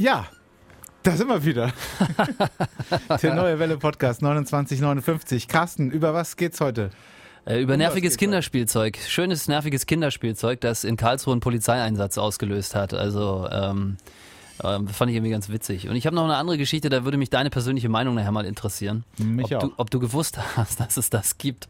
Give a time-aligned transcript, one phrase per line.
[0.00, 0.24] Ja,
[1.02, 1.74] da sind wir wieder.
[3.22, 5.46] Der neue Welle Podcast 2959.
[5.46, 6.88] Carsten, über was geht's heute?
[7.44, 8.96] Äh, über nerviges Kinderspielzeug.
[8.96, 12.94] Schönes, nerviges Kinderspielzeug, das in Karlsruhe einen Polizeieinsatz ausgelöst hat.
[12.94, 13.98] Also, ähm,
[14.64, 15.88] ähm, fand ich irgendwie ganz witzig.
[15.88, 18.44] Und ich habe noch eine andere Geschichte, da würde mich deine persönliche Meinung nachher mal
[18.44, 19.04] interessieren.
[19.18, 19.68] Mich ob, auch.
[19.68, 21.68] Du, ob du gewusst hast, dass es das gibt.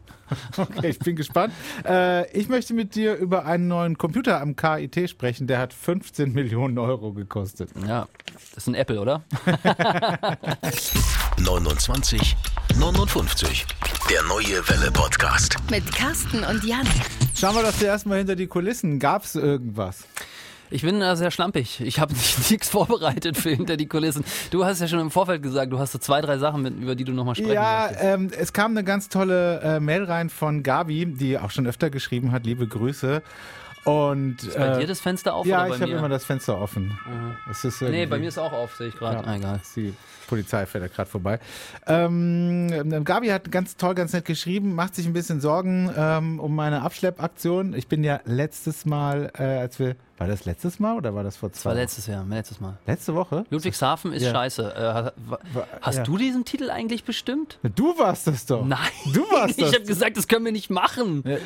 [0.55, 1.53] Okay, ich bin gespannt.
[1.85, 5.45] Äh, ich möchte mit dir über einen neuen Computer am KIT sprechen.
[5.47, 7.69] Der hat 15 Millionen Euro gekostet.
[7.85, 9.23] Ja, das ist ein Apple, oder?
[11.37, 12.37] 29
[12.79, 13.65] 59.
[14.09, 15.57] Der neue Welle Podcast.
[15.69, 16.87] Mit Carsten und Jan.
[17.35, 18.99] Schauen wir doch zuerst mal hinter die Kulissen.
[18.99, 20.05] Gab es irgendwas?
[20.71, 21.81] Ich bin äh, sehr schlampig.
[21.81, 22.13] Ich habe
[22.49, 24.23] nichts vorbereitet für hinter die Kulissen.
[24.51, 26.95] Du hast ja schon im Vorfeld gesagt, du hast so zwei, drei Sachen, mit, über
[26.95, 30.63] die du nochmal sprechen Ja, ähm, es kam eine ganz tolle äh, Mail rein von
[30.63, 32.45] Gabi, die auch schon öfter geschrieben hat.
[32.45, 33.21] Liebe Grüße.
[33.83, 36.97] Und, Ist bei äh, dir das Fenster auf ja, ich habe immer das Fenster offen.
[37.49, 39.25] Ist nee, bei mir ist auch auf, sehe ich gerade.
[39.25, 39.59] Ja, egal.
[39.75, 39.93] Die
[40.27, 41.39] Polizei fährt ja gerade vorbei.
[41.87, 46.55] Ähm, Gabi hat ganz toll, ganz nett geschrieben, macht sich ein bisschen Sorgen ähm, um
[46.55, 47.73] meine Abschleppaktion.
[47.73, 51.35] Ich bin ja letztes Mal, äh, als wir, war das letztes Mal oder war das
[51.37, 51.81] vor Das zwei war Wochen?
[51.81, 52.77] letztes Jahr, letztes Mal.
[52.85, 53.43] Letzte Woche?
[53.49, 54.31] Ludwigshafen ist Ja.
[54.31, 55.11] scheiße.
[55.15, 56.03] Äh, hast ja.
[56.03, 57.57] du diesen Titel eigentlich bestimmt?
[57.75, 58.65] Du warst das doch.
[58.65, 58.77] Nein.
[59.13, 59.73] Du warst Ich das.
[59.73, 61.23] habe gesagt, das können wir nicht machen.
[61.25, 61.37] Ja.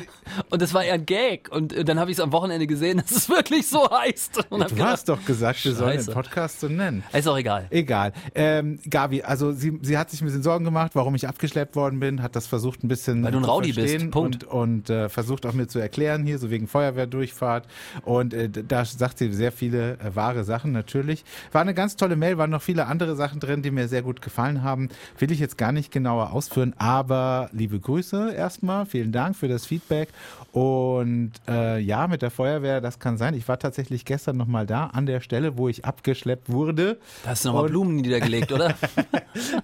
[0.50, 1.48] Und das war eher ein Gag.
[1.50, 4.50] Und äh, dann habe ich es am Wochenende gesehen, dass es wirklich so heißt.
[4.50, 6.12] Und Du gedacht, hast doch gesagt, wir sollen den.
[6.14, 7.02] Podcast so nennen.
[7.12, 7.66] Ist auch egal.
[7.70, 8.12] Egal.
[8.34, 11.98] Ähm, Gabi, also sie, sie hat sich ein bisschen Sorgen gemacht, warum ich abgeschleppt worden
[12.00, 14.10] bin, hat das versucht ein bisschen Weil du ein zu Rowdy bist.
[14.10, 14.44] Punkt.
[14.44, 14.52] und,
[14.88, 17.66] und äh, versucht auch mir zu erklären, hier so wegen Feuerwehrdurchfahrt.
[18.02, 21.24] Und äh, da sagt sie sehr viele äh, wahre Sachen natürlich.
[21.52, 24.22] War eine ganz tolle Mail, waren noch viele andere Sachen drin, die mir sehr gut
[24.22, 24.88] gefallen haben.
[25.18, 28.86] Will ich jetzt gar nicht genauer ausführen, aber liebe Grüße erstmal.
[28.86, 30.08] Vielen Dank für das Feedback.
[30.52, 33.34] Und äh, ja, mit der Feuerwehr, das kann sein.
[33.34, 36.98] Ich war tatsächlich gestern nochmal da an der Stelle, wo ich abgeschleppt wurde.
[37.24, 38.74] Da hast du nochmal Blumen niedergelegt, oder?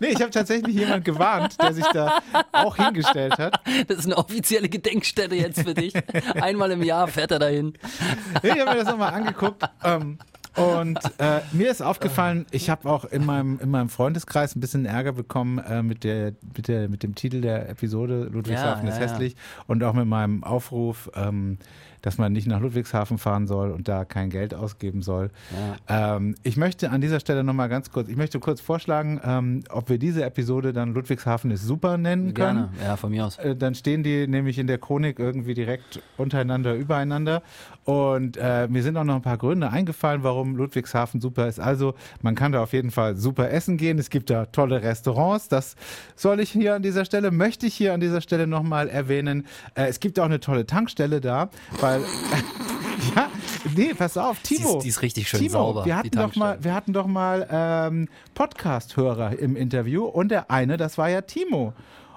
[0.00, 2.20] Nee, ich habe tatsächlich jemand gewarnt, der sich da
[2.52, 3.60] auch hingestellt hat.
[3.88, 5.94] Das ist eine offizielle Gedenkstätte jetzt für dich.
[6.34, 7.72] Einmal im Jahr fährt er dahin.
[8.42, 9.62] Nee, ich habe mir das nochmal angeguckt.
[9.84, 10.19] Ähm,
[10.56, 14.84] und äh, mir ist aufgefallen, ich habe auch in meinem, in meinem Freundeskreis ein bisschen
[14.84, 19.00] Ärger bekommen äh, mit, der, mit, der, mit dem Titel der Episode Ludwigshafen Ja, ist
[19.00, 19.12] ja, ja.
[19.12, 21.56] hässlich und auch mit meinem Aufruf, ähm,
[22.02, 25.30] dass man nicht nach Ludwigshafen fahren soll und da kein Geld ausgeben soll.
[25.88, 29.88] Ähm, ich möchte an dieser Stelle nochmal ganz kurz, ich möchte kurz vorschlagen, ähm, ob
[29.88, 32.68] wir diese Episode dann Ludwigshafen ist super nennen können.
[32.68, 32.70] Gerne.
[32.82, 33.38] Ja, von mir aus.
[33.38, 37.42] Äh, dann stehen die nämlich in der Chronik irgendwie direkt untereinander, übereinander.
[37.84, 41.58] Und äh, mir sind auch noch ein paar Gründe eingefallen, warum Ludwigshafen super ist.
[41.58, 43.98] Also man kann da auf jeden Fall super essen gehen.
[43.98, 45.48] Es gibt da tolle Restaurants.
[45.48, 45.76] Das
[46.14, 49.46] soll ich hier an dieser Stelle, möchte ich hier an dieser Stelle nochmal erwähnen.
[49.74, 51.91] Äh, es gibt auch eine tolle Tankstelle da, weil
[53.16, 53.28] ja,
[53.76, 54.76] nee, pass auf, Timo.
[54.78, 57.06] ist- die ist richtig schön Timo, sauber, Wir die hatten doch mal, wir hatten doch
[57.06, 61.72] mal ähm, Podcast-Hörer im Interview und der eine, das war ja Timo.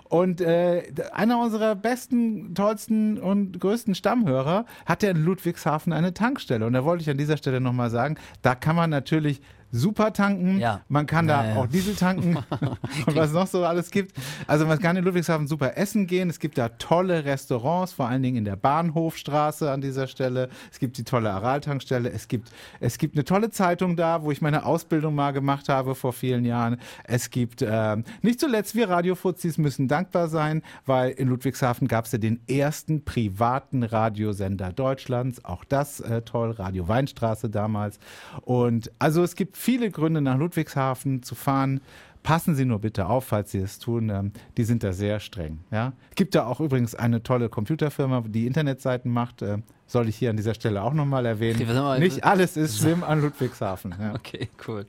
[0.07, 6.65] Und äh, einer unserer besten, tollsten und größten Stammhörer hat ja in Ludwigshafen eine Tankstelle.
[6.65, 9.41] Und da wollte ich an dieser Stelle nochmal sagen, da kann man natürlich
[9.75, 10.81] super tanken, Ja.
[10.87, 11.55] man kann Ja, da ja.
[11.57, 12.37] auch Diesel tanken
[13.05, 14.15] und was noch so alles gibt.
[14.47, 16.29] Also man kann in Ludwigshafen super essen gehen.
[16.29, 20.49] Es gibt da tolle Restaurants, vor allen Dingen in der Bahnhofstraße an dieser Stelle.
[20.71, 22.09] Es gibt die tolle Aral-Tankstelle.
[22.11, 22.49] Es gibt,
[22.79, 26.45] es gibt eine tolle Zeitung da, wo ich meine Ausbildung mal gemacht habe vor vielen
[26.45, 26.77] Jahren.
[27.03, 32.11] Es gibt ähm, nicht zuletzt, wir Radiofuzis müssen dankbar sein, weil in Ludwigshafen gab es
[32.11, 35.43] ja den ersten privaten Radiosender Deutschlands.
[35.43, 37.99] Auch das äh, toll, Radio Weinstraße damals.
[38.41, 41.81] Und also es gibt viele Gründe nach Ludwigshafen zu fahren.
[42.21, 44.09] Passen Sie nur bitte auf, falls Sie es tun.
[44.09, 45.59] Ähm, die sind da sehr streng.
[45.71, 45.93] Ja?
[46.15, 49.41] Gibt da auch übrigens eine tolle Computerfirma, die Internetseiten macht.
[49.41, 51.61] Äh, soll ich hier an dieser Stelle auch nochmal erwähnen.
[51.61, 53.95] Okay, Nicht alles ist schlimm an Ludwigshafen.
[53.99, 54.13] Ja.
[54.15, 54.85] Okay, cool.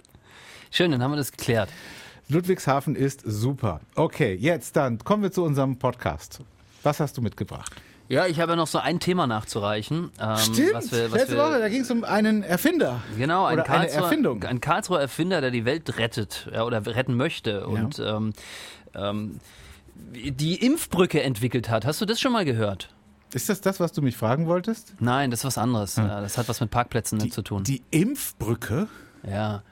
[0.70, 1.70] Schön, dann haben wir das geklärt.
[2.28, 3.80] Ludwigshafen ist super.
[3.94, 6.40] Okay, jetzt dann kommen wir zu unserem Podcast.
[6.82, 7.72] Was hast du mitgebracht?
[8.08, 10.10] Ja, ich habe ja noch so ein Thema nachzureichen.
[10.20, 13.00] Ähm, Was wir, was Letzte wir, Woche, da ging es um einen Erfinder.
[13.18, 14.44] Genau, ein Oder eine Erfindung.
[14.44, 18.32] ein Karlsruher Erfinder, der die Welt rettet ja, oder retten möchte und ähm,
[18.94, 19.40] ähm,
[19.94, 21.84] die Impfbrücke entwickelt hat.
[21.84, 22.90] Hast du das schon mal gehört?
[23.34, 24.94] Ist das das, was du mich fragen wolltest?
[25.00, 25.96] Nein, das ist was anderes.
[25.96, 27.64] Ja, Das hat was mit Parkplätzen zu tun.
[27.64, 28.86] Die Impfbrücke?
[29.28, 29.62] Ja.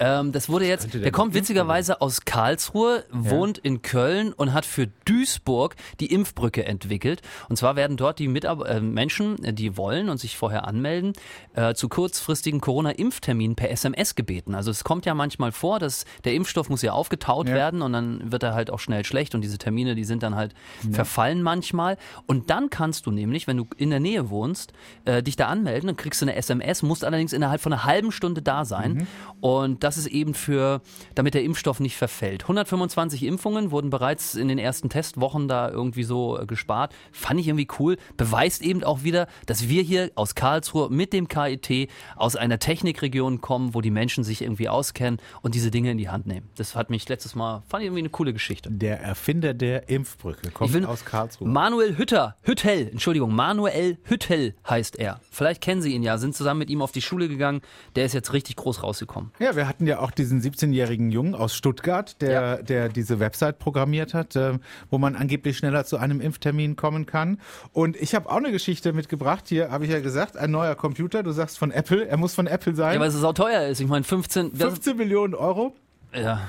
[0.00, 4.88] Ähm, das wurde jetzt, der kommt witzigerweise aus Karlsruhe, wohnt in Köln und hat für
[5.04, 7.20] Duisburg die Impfbrücke entwickelt.
[7.50, 11.12] Und zwar werden dort die Mitab äh, Menschen, äh, die wollen und sich vorher anmelden,
[11.54, 14.54] äh, zu kurzfristigen Corona-Impfterminen per SMS gebeten.
[14.54, 17.54] Also es kommt ja manchmal vor, dass der Impfstoff muss ja aufgetaut Ja.
[17.54, 20.34] werden und dann wird er halt auch schnell schlecht und diese Termine, die sind dann
[20.34, 20.54] halt
[20.90, 21.98] verfallen manchmal.
[22.26, 24.72] Und dann kannst du nämlich, wenn du in der Nähe wohnst,
[25.04, 28.12] äh, dich da anmelden, dann kriegst du eine SMS, musst allerdings innerhalb von einer halben
[28.12, 29.06] Stunde da sein.
[29.40, 30.82] Und das das ist eben für,
[31.16, 32.42] damit der Impfstoff nicht verfällt.
[32.42, 36.94] 125 Impfungen wurden bereits in den ersten Testwochen da irgendwie so äh, gespart.
[37.10, 37.96] Fand ich irgendwie cool.
[38.16, 43.40] Beweist eben auch wieder, dass wir hier aus Karlsruhe mit dem KIT aus einer Technikregion
[43.40, 46.48] kommen, wo die Menschen sich irgendwie auskennen und diese Dinge in die Hand nehmen.
[46.54, 48.70] Das hat mich letztes Mal, fand ich irgendwie eine coole Geschichte.
[48.70, 51.48] Der Erfinder der Impfbrücke kommt will, aus Karlsruhe.
[51.48, 55.20] Manuel Hütter, Hüttel, Entschuldigung, Manuel Hüttel heißt er.
[55.32, 57.60] Vielleicht kennen Sie ihn ja, sind zusammen mit ihm auf die Schule gegangen.
[57.96, 59.32] Der ist jetzt richtig groß rausgekommen.
[59.40, 62.56] Ja, wir hatten ja auch diesen 17-jährigen Jungen aus Stuttgart, der, ja.
[62.56, 64.58] der diese Website programmiert hat, äh,
[64.90, 67.40] wo man angeblich schneller zu einem Impftermin kommen kann.
[67.72, 69.44] Und ich habe auch eine Geschichte mitgebracht.
[69.48, 71.22] Hier habe ich ja gesagt, ein neuer Computer.
[71.22, 72.06] Du sagst von Apple.
[72.06, 72.94] Er muss von Apple sein.
[72.94, 73.80] Ja, weil es auch teuer ist.
[73.80, 75.74] Ich meine, 15, 15 Millionen Euro.
[76.14, 76.48] Ja.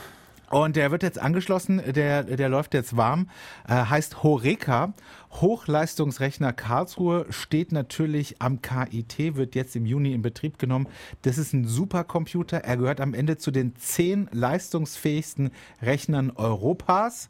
[0.51, 3.29] Und der wird jetzt angeschlossen, der, der läuft jetzt warm,
[3.67, 4.93] äh, heißt Horeca.
[5.31, 10.87] Hochleistungsrechner Karlsruhe steht natürlich am KIT, wird jetzt im Juni in Betrieb genommen.
[11.21, 12.57] Das ist ein Supercomputer.
[12.57, 15.51] Er gehört am Ende zu den zehn leistungsfähigsten
[15.81, 17.29] Rechnern Europas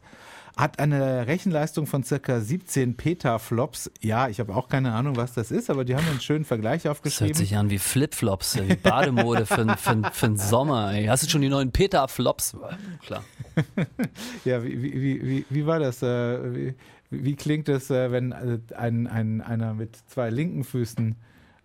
[0.56, 3.90] hat eine Rechenleistung von circa 17 Petaflops.
[4.00, 6.88] Ja, ich habe auch keine Ahnung, was das ist, aber die haben einen schönen Vergleich
[6.88, 7.32] aufgeschrieben.
[7.32, 10.92] Das hört sich an wie Flipflops, wie Bademode für, für, für den Sommer.
[10.92, 11.06] Ey.
[11.06, 12.56] Hast du schon die neuen Petaflops?
[13.04, 13.24] Klar.
[14.44, 16.02] ja, wie, wie, wie, wie war das?
[16.02, 16.74] Äh, wie,
[17.10, 21.16] wie klingt es, äh, wenn äh, ein, ein, einer mit zwei linken Füßen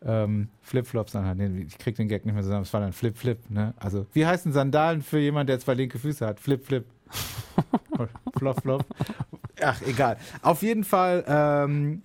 [0.06, 1.38] ähm, Flipflops anhat?
[1.38, 2.64] Nee, ich krieg den Gag nicht mehr zusammen.
[2.64, 3.50] Es war dann Flip-Flip.
[3.50, 3.74] Ne?
[3.78, 6.40] Also, wie heißen Sandalen für jemanden, der zwei linke Füße hat?
[6.40, 6.86] Flip-Flip.
[8.38, 8.86] flop, flop.
[9.62, 10.18] Ach, egal.
[10.42, 12.02] Auf jeden Fall, ähm,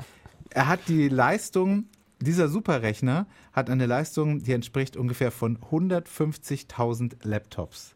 [0.50, 1.84] er hat die Leistung,
[2.20, 7.94] dieser Superrechner hat eine Leistung, die entspricht ungefähr von 150.000 Laptops.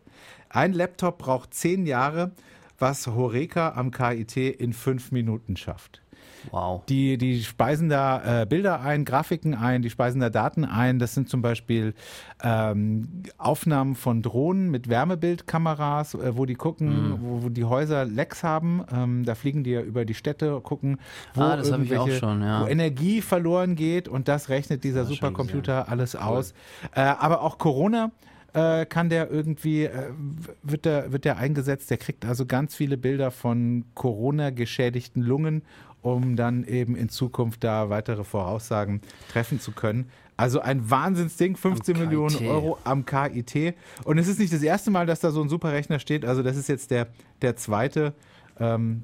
[0.48, 2.32] Ein Laptop braucht zehn Jahre,
[2.78, 6.02] was Horeca am KIT in fünf Minuten schafft.
[6.50, 6.84] Wow.
[6.86, 10.98] Die, die speisen da äh, Bilder ein, Grafiken ein, die speisen da Daten ein.
[10.98, 11.94] Das sind zum Beispiel
[12.42, 17.18] ähm, Aufnahmen von Drohnen mit Wärmebildkameras, äh, wo die gucken, mhm.
[17.20, 18.84] wo, wo, die Häuser Lecks haben.
[18.92, 20.98] Ähm, da fliegen die ja über die Städte, gucken,
[21.34, 22.62] wo, ah, irgendwelche, schon, ja.
[22.62, 26.20] wo Energie verloren geht und das rechnet dieser das Supercomputer alles cool.
[26.20, 26.54] aus.
[26.94, 28.10] Äh, aber auch Corona
[28.56, 30.10] äh, kann der irgendwie, äh,
[30.62, 31.90] wird, der, wird der eingesetzt.
[31.90, 35.62] Der kriegt also ganz viele Bilder von Corona-geschädigten Lungen
[36.06, 39.00] um dann eben in Zukunft da weitere Voraussagen
[39.32, 40.08] treffen zu können.
[40.36, 43.74] Also ein Wahnsinnsding, 15 Millionen Euro am KIT.
[44.04, 46.24] Und es ist nicht das erste Mal, dass da so ein Superrechner steht.
[46.24, 47.08] Also das ist jetzt der,
[47.42, 48.12] der zweite.
[48.60, 49.02] Ähm,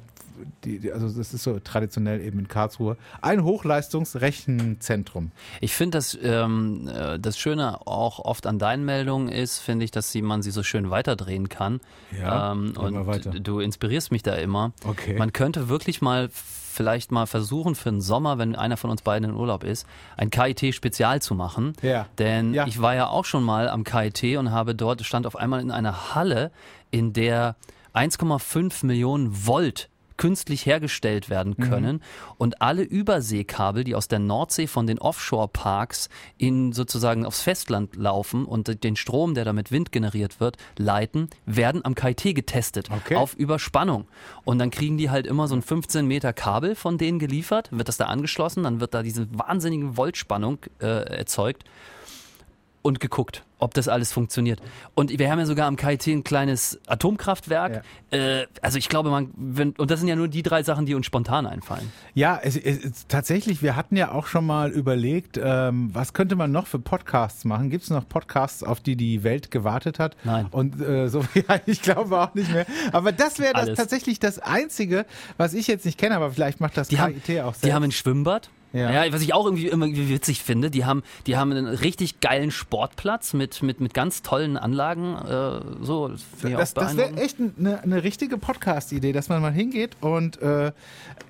[0.64, 5.30] die, die, also das ist so traditionell eben in Karlsruhe, ein Hochleistungsrechenzentrum.
[5.60, 9.90] Ich finde, dass ähm, äh, das Schöne auch oft an deinen Meldungen ist, finde ich,
[9.90, 11.80] dass sie, man sie so schön weiterdrehen kann.
[12.18, 14.72] Ja, ähm, und du inspirierst mich da immer.
[14.86, 15.18] Okay.
[15.18, 16.30] Man könnte wirklich mal
[16.72, 19.86] vielleicht mal versuchen für den Sommer, wenn einer von uns beiden in Urlaub ist,
[20.16, 21.74] ein KIT-Spezial zu machen.
[21.82, 22.06] Ja.
[22.18, 22.66] Denn ja.
[22.66, 25.70] ich war ja auch schon mal am KIT und habe dort, stand auf einmal in
[25.70, 26.50] einer Halle,
[26.90, 27.56] in der
[27.94, 29.90] 1,5 Millionen Volt
[30.22, 31.62] künstlich hergestellt werden mhm.
[31.64, 31.96] können.
[31.96, 32.34] Mhm.
[32.38, 36.08] Und alle Überseekabel, die aus der Nordsee von den Offshore-Parks
[36.38, 41.84] in sozusagen aufs Festland laufen und den Strom, der damit Wind generiert wird, leiten, werden
[41.84, 43.16] am KIT getestet okay.
[43.16, 44.06] auf Überspannung.
[44.44, 47.88] Und dann kriegen die halt immer so ein 15 Meter Kabel von denen geliefert, wird
[47.88, 51.64] das da angeschlossen, dann wird da diese wahnsinnige Voltspannung äh, erzeugt
[52.82, 54.60] und geguckt, ob das alles funktioniert.
[54.94, 57.84] Und wir haben ja sogar am KIT ein kleines Atomkraftwerk.
[58.10, 58.18] Ja.
[58.18, 60.94] Äh, also ich glaube, man, wenn, und das sind ja nur die drei Sachen, die
[60.94, 61.92] uns spontan einfallen.
[62.14, 66.50] Ja, es, es, tatsächlich, wir hatten ja auch schon mal überlegt, ähm, was könnte man
[66.50, 67.70] noch für Podcasts machen?
[67.70, 70.16] Gibt es noch Podcasts, auf die die Welt gewartet hat?
[70.24, 70.46] Nein.
[70.50, 72.66] Und äh, so, ja, ich glaube auch nicht mehr.
[72.90, 76.88] Aber das wäre tatsächlich das Einzige, was ich jetzt nicht kenne, aber vielleicht macht das
[76.88, 77.64] die KIT haben, auch selbst.
[77.64, 78.50] Die haben ein Schwimmbad.
[78.72, 79.04] Ja.
[79.04, 82.50] ja, was ich auch irgendwie immer witzig finde, die haben, die haben einen richtig geilen
[82.50, 85.14] Sportplatz mit, mit, mit ganz tollen Anlagen.
[85.16, 90.40] Äh, so, das, das wäre echt eine, eine richtige Podcast-Idee, dass man mal hingeht und
[90.40, 90.72] äh,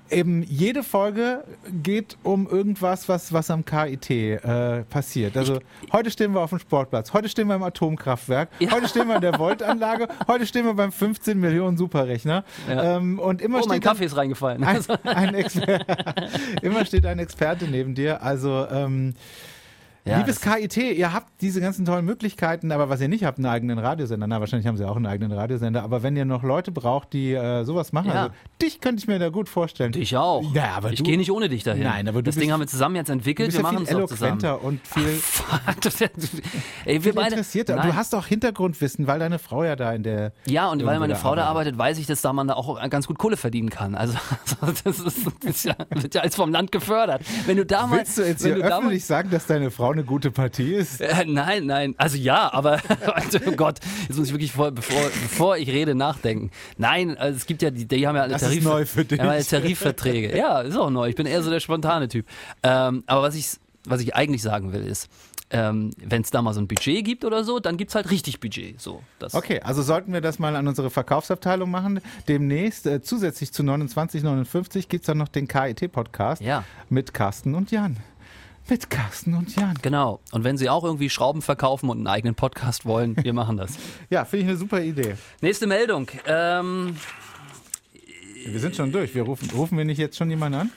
[0.09, 1.43] eben jede Folge
[1.81, 5.35] geht um irgendwas, was, was am KIT äh, passiert.
[5.35, 8.71] Also ich, heute stehen wir auf dem Sportplatz, heute stehen wir im Atomkraftwerk, ja.
[8.71, 12.45] heute stehen wir in der Voltanlage, heute stehen wir beim 15 Millionen Superrechner.
[12.69, 12.97] Ja.
[12.97, 14.63] Ähm, und immer oh, mein Kaffee ist reingefallen.
[14.63, 15.35] Ein, ein
[16.61, 17.32] immer steht ein Experte
[17.67, 18.21] neben dir.
[18.23, 19.15] Also ähm,
[20.05, 23.45] ja, Liebes KIT, ihr habt diese ganzen tollen Möglichkeiten, aber was ihr nicht habt, einen
[23.45, 24.27] eigenen Radiosender.
[24.27, 27.31] Na, wahrscheinlich haben sie auch einen eigenen Radiosender, aber wenn ihr noch Leute braucht, die
[27.31, 28.23] äh, sowas machen, ja.
[28.23, 29.93] also dich könnte ich mir da gut vorstellen.
[29.93, 30.43] Dich auch.
[30.53, 31.83] Ja, aber ich gehe nicht ohne dich dahin.
[31.83, 34.07] Nein, aber du das Ding haben wir zusammen jetzt entwickelt, wir ja machen es auch
[34.07, 34.43] zusammen.
[34.61, 35.21] und viel,
[35.65, 35.75] Ach,
[36.85, 37.77] ey, wir beide, interessierter.
[37.77, 41.15] Du hast auch Hintergrundwissen, weil deine Frau ja da in der Ja, und weil meine
[41.15, 43.95] Frau da arbeitet, weiß ich, dass da man da auch ganz gut Kohle verdienen kann.
[43.95, 44.17] Also
[44.83, 47.21] das, ist, das ja, wird ja alles vom Land gefördert.
[47.45, 50.73] Wenn du damals Willst du jetzt hier öffentlich sagen, dass deine Frau eine gute Partie
[50.73, 51.01] ist?
[51.01, 51.95] Äh, nein, nein.
[51.97, 52.79] Also ja, aber
[53.47, 56.51] oh Gott, jetzt muss ich wirklich vor, bevor, bevor ich rede nachdenken.
[56.77, 59.05] Nein, also es gibt ja, die, die haben ja alle Das Tarif, ist neu für
[59.05, 59.17] dich.
[59.19, 60.37] Ja, alle Tarifverträge.
[60.37, 61.07] Ja, ist auch neu.
[61.09, 62.25] Ich bin eher so der spontane Typ.
[62.63, 63.51] Ähm, aber was ich,
[63.85, 65.09] was ich eigentlich sagen will, ist,
[65.49, 68.09] ähm, wenn es da mal so ein Budget gibt oder so, dann gibt es halt
[68.09, 68.81] richtig Budget.
[68.81, 71.99] So, Okay, also sollten wir das mal an unsere Verkaufsabteilung machen.
[72.27, 76.63] Demnächst, äh, zusätzlich zu 29,59 gibt es dann noch den KIT-Podcast Ja.
[76.89, 77.97] mit Carsten und Jan.
[78.69, 79.77] Mit Carsten und Jan.
[79.81, 80.19] Genau.
[80.31, 83.73] Und wenn Sie auch irgendwie Schrauben verkaufen und einen eigenen Podcast wollen, wir machen das.
[84.09, 85.15] Ja, finde ich eine super Idee.
[85.41, 86.07] Nächste Meldung.
[86.25, 86.95] Ähm,
[88.45, 89.13] Wir sind schon durch.
[89.15, 90.71] Wir rufen, rufen wir nicht jetzt schon jemanden an?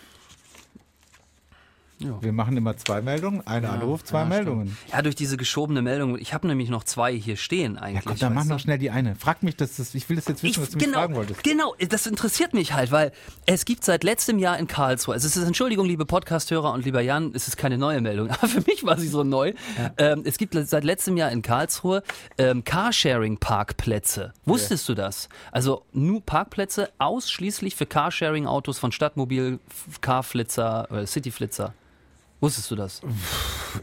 [1.98, 2.22] Ja.
[2.22, 3.46] Wir machen immer zwei Meldungen.
[3.46, 4.76] Eine Anruf, zwei ja, Meldungen.
[4.92, 6.18] ja, durch diese geschobene Meldung.
[6.18, 8.04] Ich habe nämlich noch zwei hier stehen Ja, eigentlich.
[8.04, 9.14] komm, dann mach noch schnell die eine.
[9.14, 11.42] Frag mich das, das ich will das jetzt wissen, was du mich genau, fragen wolltest.
[11.42, 13.12] Genau, das interessiert mich halt, weil
[13.46, 17.00] es gibt seit letztem Jahr in Karlsruhe, also es ist, Entschuldigung, liebe Podcasthörer und lieber
[17.00, 19.54] Jan, es ist keine neue Meldung, aber für mich war sie so neu.
[19.96, 22.02] Ähm, es gibt seit letztem Jahr in Karlsruhe
[22.36, 24.34] ähm, Carsharing-Parkplätze.
[24.44, 25.28] Wusstest du das?
[25.50, 29.60] Also nur Parkplätze ausschließlich für Carsharing-Autos von Stadtmobil,
[30.02, 31.72] Carflitzer, äh, Cityflitzer.
[32.40, 33.00] Wusstest du das?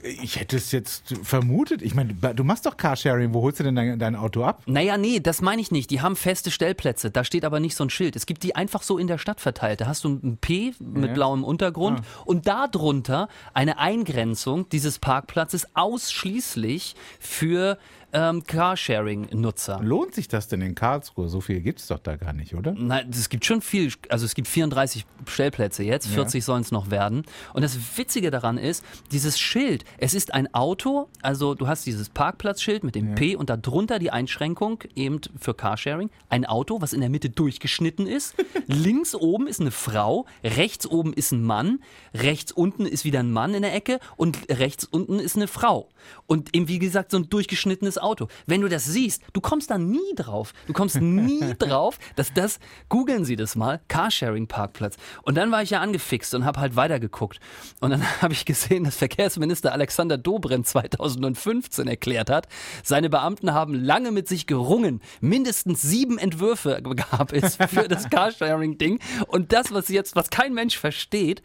[0.04, 1.82] Ich hätte es jetzt vermutet.
[1.82, 3.34] Ich meine, du machst doch Carsharing.
[3.34, 4.62] Wo holst du denn dein, dein Auto ab?
[4.68, 5.90] Naja, nee, das meine ich nicht.
[5.90, 7.10] Die haben feste Stellplätze.
[7.10, 8.16] Da steht aber nicht so ein Schild.
[8.16, 9.82] Es gibt die einfach so in der Stadt verteilt.
[9.82, 11.14] Da hast du ein P mit Ja.
[11.14, 12.22] blauem Untergrund Ah.
[12.26, 17.78] und darunter eine Eingrenzung dieses Parkplatzes ausschließlich für
[18.14, 19.80] ähm, Carsharing-Nutzer.
[19.82, 21.30] Lohnt sich das denn in Karlsruhe?
[21.30, 22.74] So viel gibt es doch da gar nicht, oder?
[22.78, 26.92] Nein, es gibt schon viel, also es gibt 34 Stellplätze jetzt, 40 sollen es noch
[26.92, 27.24] werden.
[27.54, 32.10] Und das Witzige daran ist, dieses Schild, es ist ein Auto, also du hast dieses
[32.10, 36.10] Parkplatzschild mit dem P und darunter die Einschränkung eben für Carsharing.
[36.30, 38.36] Ein Auto, was in der Mitte durchgeschnitten ist.
[38.68, 41.80] Links oben ist eine Frau, rechts oben ist ein Mann,
[42.14, 45.90] rechts unten ist wieder ein Mann in der Ecke und rechts unten ist eine Frau.
[46.28, 48.28] Und eben wie gesagt so ein durchgeschnittenes Auto.
[48.46, 50.54] Wenn du das siehst, du kommst da nie drauf.
[50.68, 54.98] Du kommst nie drauf, dass das, googeln Sie das mal, Carsharing-Parkplatz.
[55.24, 57.40] Und dann war ich ja angefixt und habe halt weitergeguckt.
[57.80, 62.48] Und dann habe ich gesehen, dass Verkehrsminister Alexander Dobrindt 2015 erklärt hat,
[62.84, 65.02] seine Beamten haben lange mit sich gerungen.
[65.22, 66.82] Mindestens sieben Entwürfe
[67.12, 69.00] gab es für das Carsharing-Ding.
[69.28, 71.42] Und das, was jetzt, was kein Mensch versteht,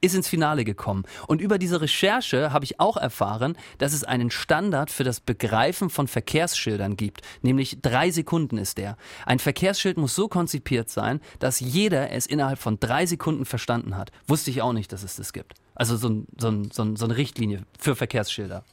[0.00, 1.04] ist ins Finale gekommen.
[1.26, 5.90] Und über diese Recherche habe ich auch erfahren, dass es einen Standard für das Begreifen
[5.90, 7.22] von Verkehrsschildern gibt.
[7.42, 8.96] Nämlich drei Sekunden ist der.
[9.26, 14.12] Ein Verkehrsschild muss so konzipiert sein, dass jeder es innerhalb von drei Sekunden verstanden hat.
[14.26, 15.54] Wusste ich auch nicht, dass es das gibt.
[15.74, 18.64] Also so, ein, so, ein, so, ein, so eine Richtlinie für Verkehrsschilder.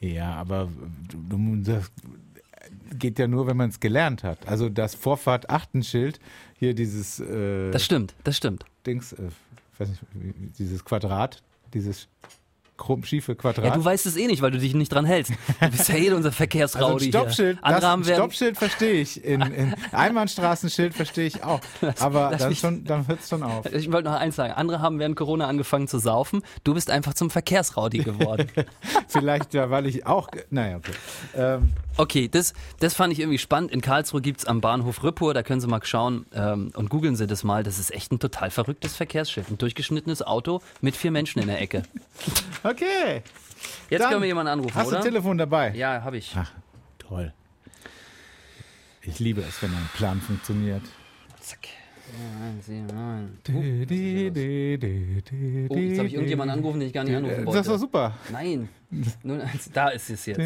[0.00, 0.68] Ja, aber
[1.08, 1.90] du, das
[2.98, 4.46] geht ja nur, wenn man es gelernt hat.
[4.46, 6.20] Also das Vorfahrt-Achtenschild,
[6.58, 8.64] hier dieses äh, Das stimmt, das stimmt.
[8.86, 9.30] Dings, äh,
[9.78, 12.08] weiß nicht, dieses Quadrat, dieses
[13.04, 13.64] schiefe Quadrat.
[13.64, 15.32] Ja, du weißt es eh nicht, weil du dich nicht dran hältst.
[15.60, 19.24] Du bist ja eh unser also ein Verkehrsraudi Stoppschild, das, Stoppschild verstehe ich.
[19.24, 21.60] In, in Einbahnstraßenschild verstehe ich auch.
[22.00, 23.66] Aber lass dann, schon, dann hört es schon auf.
[23.72, 24.52] Ich wollte noch eins sagen.
[24.54, 26.42] Andere haben während Corona angefangen zu saufen.
[26.64, 28.48] Du bist einfach zum Verkehrsraudi geworden.
[29.08, 30.28] Vielleicht ja, weil ich auch.
[30.50, 30.92] Naja, okay.
[31.36, 33.70] Ähm, Okay, das, das fand ich irgendwie spannend.
[33.70, 37.28] In Karlsruhe gibt's am Bahnhof Rüppur, da können Sie mal schauen ähm, und googeln Sie
[37.28, 37.62] das mal.
[37.62, 39.48] Das ist echt ein total verrücktes Verkehrsschild.
[39.48, 41.84] Ein durchgeschnittenes Auto mit vier Menschen in der Ecke.
[42.64, 42.73] okay.
[42.82, 44.98] Jetzt Dann können wir jemanden anrufen, Hast du oder?
[44.98, 45.72] ein Telefon dabei?
[45.74, 46.32] Ja, habe ich.
[46.36, 46.50] Ach,
[46.98, 47.32] toll.
[49.02, 50.82] Ich liebe es, wenn ein Plan funktioniert.
[51.40, 51.68] Zack.
[52.06, 52.56] Oh,
[55.76, 57.58] jetzt habe ich irgendjemanden angerufen, den ich gar nicht anrufen wollte.
[57.58, 58.14] Das war super.
[58.30, 58.68] Nein.
[59.22, 60.38] Nun, da ist es jetzt.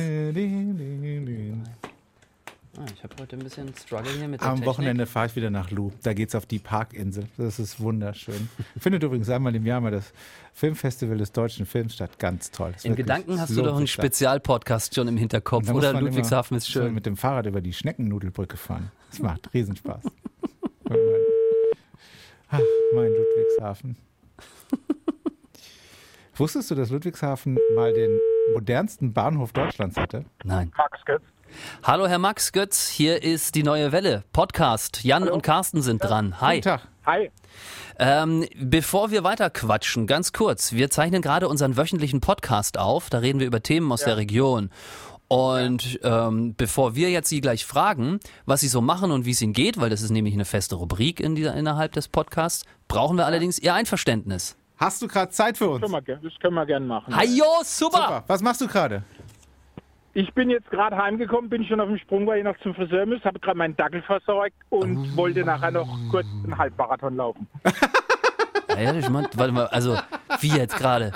[2.76, 4.68] Ah, ich habe heute ein bisschen Struggle hier mit der Am Technik.
[4.68, 5.90] Wochenende fahre ich wieder nach Lu.
[6.02, 7.24] Da geht's auf die Parkinsel.
[7.36, 8.48] Das ist wunderschön.
[8.78, 10.12] Findet übrigens einmal im Jahr mal das
[10.52, 12.18] Filmfestival des deutschen Films statt.
[12.18, 12.72] Ganz toll.
[12.76, 13.86] Ist In Gedanken hast es du doch einen.
[13.86, 15.98] Spezialpodcast schon im Hinterkopf, oder?
[15.98, 16.94] Ludwigshafen immer ist schön.
[16.94, 18.92] mit dem Fahrrad über die Schneckennudelbrücke fahren.
[19.10, 20.04] Das macht Riesenspaß.
[22.50, 22.60] Ach,
[22.94, 23.96] mein Ludwigshafen.
[26.36, 28.18] Wusstest du, dass Ludwigshafen mal den
[28.54, 30.24] modernsten Bahnhof Deutschlands hatte?
[30.44, 30.70] Nein.
[30.76, 31.22] Max Götz.
[31.82, 34.24] Hallo, Herr Max Götz, hier ist die neue Welle.
[34.32, 35.04] Podcast.
[35.04, 36.40] Jan und Carsten sind dran.
[36.40, 36.56] Hi.
[36.56, 36.88] Guten Tag.
[37.06, 37.30] Hi.
[37.98, 40.72] Ähm, bevor wir weiter quatschen, ganz kurz.
[40.72, 43.10] Wir zeichnen gerade unseren wöchentlichen Podcast auf.
[43.10, 44.70] Da reden wir über Themen aus der Region.
[45.28, 49.42] Und ähm, bevor wir jetzt Sie gleich fragen, was Sie so machen und wie es
[49.42, 53.18] Ihnen geht, weil das ist nämlich eine feste Rubrik in dieser, innerhalb des Podcasts, brauchen
[53.18, 54.56] wir allerdings Ihr Einverständnis.
[54.78, 55.82] Hast du gerade Zeit für uns?
[55.82, 57.14] Können wir, das können wir gerne machen.
[57.14, 57.98] Hajo, super!
[57.98, 58.24] Super.
[58.26, 59.02] Was machst du gerade?
[60.18, 63.06] Ich bin jetzt gerade heimgekommen, bin schon auf dem Sprung, weil ich noch zum Friseur
[63.06, 67.46] muss, habe gerade meinen Dackel versorgt und wollte nachher noch kurz einen Halbmarathon laufen.
[68.76, 69.98] Ja, ich mein, warte mal, also
[70.40, 71.10] wie jetzt gerade?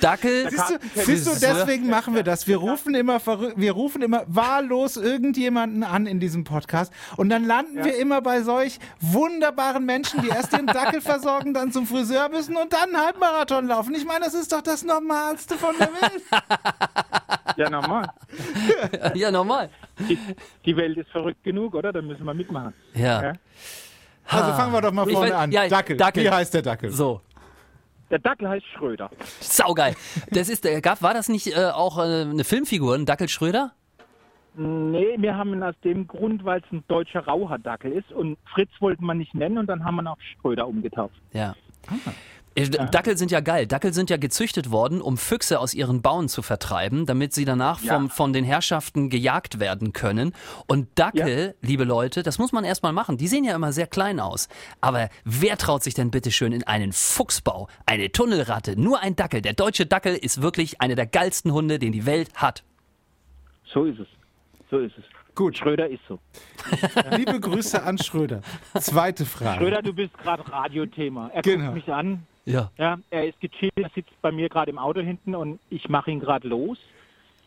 [0.00, 0.48] Dackel?
[0.48, 2.46] Siehst du, siehst du, deswegen machen wir das.
[2.46, 3.20] Wir rufen immer
[3.56, 8.42] wir rufen immer wahllos irgendjemanden an in diesem Podcast und dann landen wir immer bei
[8.42, 13.04] solch wunderbaren Menschen, die erst den Dackel versorgen, dann zum Friseur müssen und dann einen
[13.04, 13.94] Halbmarathon laufen.
[13.94, 16.22] Ich meine, das ist doch das Normalste von der Welt.
[17.58, 18.06] Ja, normal.
[19.14, 19.68] Ja, normal.
[20.08, 20.16] Die,
[20.64, 21.92] die Welt ist verrückt genug, oder?
[21.92, 22.72] Da müssen wir mitmachen.
[22.94, 23.22] Ja.
[23.22, 23.32] Ja.
[24.28, 25.52] Also fangen wir doch mal vorne weiß- an.
[25.52, 25.96] ja, Dackel.
[25.96, 26.24] Dackel.
[26.24, 26.90] Wie heißt der Dackel?
[26.90, 27.20] So.
[28.10, 29.10] Der Dackel heißt Schröder.
[29.40, 29.94] Saugeil.
[30.30, 33.72] Das ist, äh, gab, war das nicht äh, auch äh, eine Filmfigur, ein Dackel Schröder?
[34.54, 38.70] Nee, wir haben ihn aus dem Grund, weil es ein deutscher Rauhardackel ist und Fritz
[38.80, 41.14] wollten wir nicht nennen und dann haben wir ihn auf Schröder umgetauft.
[41.32, 41.54] Ja.
[42.58, 43.66] Äh, Dackel sind ja geil.
[43.66, 47.80] Dackel sind ja gezüchtet worden, um Füchse aus ihren Bauen zu vertreiben, damit sie danach
[47.82, 47.94] Ja.
[47.94, 50.34] vom, von den Herrschaften gejagt werden können.
[50.66, 53.16] Und Dackel, liebe Leute, das muss man erstmal machen.
[53.16, 54.48] Die sehen ja immer sehr klein aus.
[54.80, 59.40] Aber wer traut sich denn bitte schön in einen Fuchsbau, eine Tunnelratte, nur ein Dackel?
[59.42, 62.64] Der deutsche Dackel ist wirklich einer der geilsten Hunde, den die Welt hat.
[63.72, 64.08] So ist es.
[64.70, 65.04] So ist es.
[65.34, 65.56] Gut.
[65.56, 66.18] Schröder ist so.
[67.16, 68.40] Liebe Grüße an Schröder.
[68.80, 69.58] Zweite Frage.
[69.60, 71.28] Schröder, du bist gerade Radiothema.
[71.32, 71.66] Er Genau.
[71.66, 72.26] guckt mich an.
[72.44, 72.70] Ja.
[72.78, 76.10] Ja, er ist gechillt, er sitzt bei mir gerade im Auto hinten und ich mache
[76.10, 76.78] ihn gerade los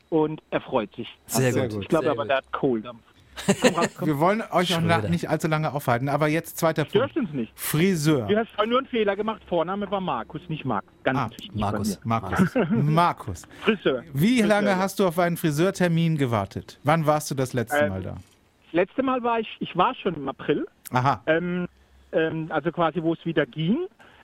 [0.10, 1.08] und er freut sich.
[1.26, 1.82] Sehr Sehr gut.
[1.84, 2.30] Ich glaube aber, gut.
[2.30, 3.02] der hat Kohldampf.
[3.62, 4.08] Komm raus, komm.
[4.10, 5.00] Wir wollen euch auch Schröder.
[5.04, 7.16] na- nicht allzu lange aufhalten, aber jetzt zweiter Punkt.
[7.16, 7.52] uns nicht.
[7.56, 8.28] Friseur.
[8.28, 9.42] Du hast vorhin nur einen Fehler gemacht.
[9.48, 10.84] Vorname war Markus, nicht Marc.
[11.04, 11.52] Ganz Ah, wichtig.
[11.56, 12.00] Markus.
[12.04, 12.50] Markus.
[12.70, 13.48] Markus.
[13.62, 14.04] Friseur.
[14.14, 14.78] Wie Friseur, lange ja.
[14.78, 16.78] hast du auf einen Friseurtermin gewartet?
[16.84, 18.12] Wann warst du das letzte Ähm, Mal da?
[18.66, 21.24] Das letzte Mal war ich, ich war schon im April, Aha.
[21.26, 21.68] ähm,
[22.12, 23.78] ähm, also quasi, wo es wieder ging.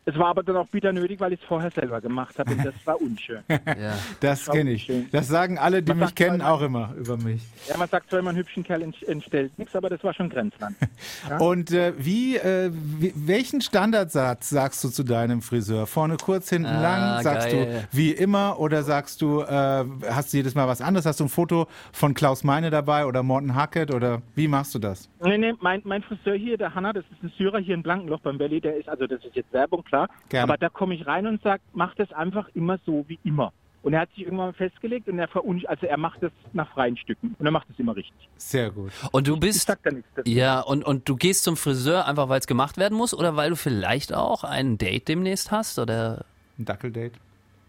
[0.10, 2.66] Es war aber dann auch wieder nötig, weil ich es vorher selber gemacht habe und
[2.66, 3.40] das war unschön.
[3.68, 3.94] Ja.
[4.22, 4.90] Das kenne ich.
[5.12, 7.44] Das sagen alle, die Man mich kennen, auch immer über mich.
[7.68, 10.30] ja, man sagt zwar immer, einen hübschen Kerl ent- entstellt nichts, aber das war schon
[10.30, 10.76] Grenzland.
[11.40, 15.86] Und äh, wie, äh, wie, welchen Standardsatz sagst du zu deinem Friseur?
[15.88, 16.82] Vorne kurz, hinten Ah,
[17.16, 17.24] lang?
[17.24, 17.86] Sagst geil.
[17.92, 21.06] du wie immer oder sagst du, äh, hast du jedes Mal was anderes?
[21.06, 24.80] Hast du ein Foto von Klaus Meine dabei oder Morten Hackett oder wie machst du
[24.80, 25.10] das?
[25.22, 28.22] Nee, nee, mein, mein Friseur hier, der Hanna, das ist ein Syrer hier in Blankenloch
[28.22, 29.97] beim Valley, der ist, also das ist jetzt Werbung, klar.
[30.30, 30.44] Gerne.
[30.44, 33.52] Aber da komme ich rein und sage, mach das einfach immer so wie immer.
[33.84, 36.98] Und er hat sich irgendwann festgelegt und er verunsch also er macht das nach freien
[36.98, 38.28] Stücken und er macht das immer richtig.
[38.36, 38.92] Sehr gut.
[39.12, 40.30] Und du Ich bist sag da nichts dazu.
[40.30, 43.50] Ja, und, und du gehst zum Friseur einfach, weil es gemacht werden muss oder weil
[43.52, 45.80] du vielleicht auch ein Date demnächst hast?
[45.80, 46.26] Oder?
[46.60, 47.14] Ein Dackeldate.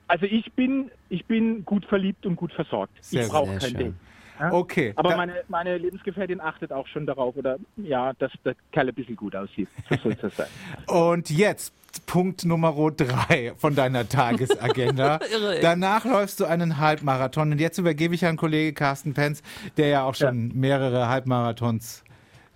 [0.08, 2.92] Also ich bin, ich bin gut verliebt und gut versorgt.
[3.04, 3.74] Sehr ich brauche kein schön.
[3.76, 3.94] Date.
[4.38, 4.52] Ja?
[4.52, 4.92] Okay.
[4.96, 9.16] Aber meine, meine Lebensgefährtin achtet auch schon darauf, oder ja, dass der Kerl ein bisschen
[9.16, 9.68] gut aussieht.
[9.90, 10.46] So soll sein.
[10.86, 11.72] Und jetzt
[12.06, 15.18] Punkt Nummer drei von deiner Tagesagenda.
[15.62, 17.52] Danach läufst du einen Halbmarathon.
[17.52, 19.42] Und jetzt übergebe ich an Kollege Carsten Penz,
[19.76, 22.04] der ja auch schon mehrere Halbmarathons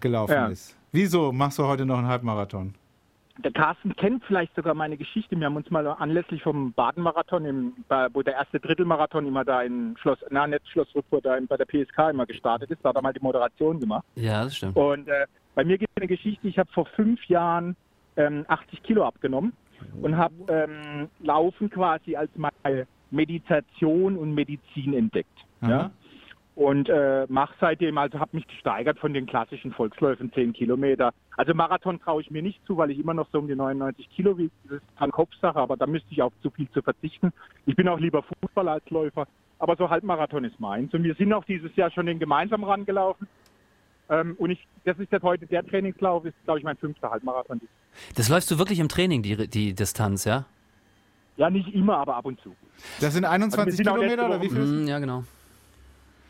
[0.01, 0.47] gelaufen Ja.
[0.49, 0.77] ist.
[0.93, 2.75] Wieso machst du heute noch einen Halbmarathon?
[3.39, 5.39] Der Carsten kennt vielleicht sogar meine Geschichte.
[5.39, 7.73] Wir haben uns mal anlässlich vom Baden-Marathon, im-
[8.13, 11.65] wo der erste Drittelmarathon immer da in Schloss, na nicht Schloss Rückfurt, da bei der
[11.65, 14.05] PSK immer gestartet ist, da hat er mal die Moderation gemacht.
[14.17, 14.77] Ja, das stimmt.
[14.77, 17.75] Und äh, bei mir gibt es eine Geschichte, ich habe vor fünf Jahren
[18.17, 19.55] ähm, 80 Kilo abgenommen
[20.03, 25.29] und habe ähm, Laufen quasi als meine Meditation und Medizin entdeckt.
[25.63, 25.91] Ja?
[26.55, 31.15] Und äh, mache seitdem, also habe mich gesteigert von den klassischen Volksläufen 10 Kilometer.
[31.37, 34.11] Also Marathon traue ich mir nicht zu, weil ich immer noch so um die 99
[34.11, 34.51] Kilo wiege.
[34.65, 37.33] Das ist eine Kopfsache, aber da müsste ich auf zu viel zu verzichten.
[37.65, 39.27] Ich bin auch lieber Fußballer als Läufer.
[39.59, 40.93] Aber so Halbmarathon ist meins.
[40.93, 43.27] Und wir sind auch dieses Jahr schon den gemeinsam rangelaufen.
[44.11, 47.61] Ähm, und ich, das ist jetzt heute der Trainingslauf, ist glaube ich mein fünfter Halbmarathon.
[48.15, 50.45] Das läufst du wirklich im Training, die, die Distanz, ja?
[51.39, 52.55] Ja, nicht immer, aber ab und zu.
[53.01, 54.59] Das sind 21 Also auch Kilometer oder wie viel?
[54.59, 55.25] Mhm, ja, genau.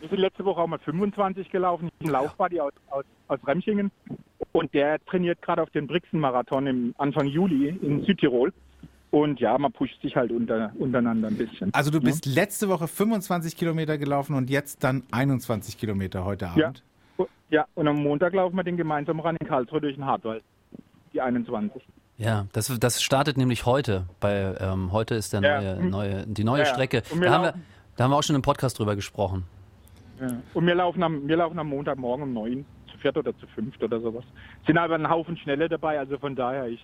[0.03, 1.87] Wir sind letzte Woche auch mal 25 gelaufen.
[1.87, 3.93] Ich bin ein Laufbuddy aus, aus, aus Remschingen.
[4.51, 8.53] Und der trainiert gerade auf den Brixen-Marathon im Anfang Juli in Südtirol.
[9.13, 11.73] Und ja, man pusht sich halt unter, untereinander ein bisschen.
[11.73, 16.67] Also du bist letzte Woche 25 Kilometer gelaufen und jetzt dann 21 Kilometer heute Ja.
[16.67, 16.83] Abend.
[17.51, 20.43] Ja, und am Montag laufen wir den gemeinsam ran in Karlsruhe durch den Hartwald.
[21.13, 21.81] Die 21.
[22.17, 24.07] Ja, das, das startet nämlich heute.
[24.19, 25.61] Bei, ähm, heute ist der Ja.
[25.77, 26.73] neue, neue, die neue Ja, ja.
[26.73, 27.03] Strecke.
[27.21, 27.55] Da haben, wir,
[27.97, 29.45] da haben wir auch schon im Podcast drüber gesprochen.
[30.23, 30.43] Ja.
[30.55, 33.83] Und wir laufen, am, wir laufen am Montagmorgen um 9, zu viert oder zu fünft
[33.83, 34.25] oder sowas.
[34.67, 36.81] Sind aber ein Haufen Schnelle dabei, also von daher, ich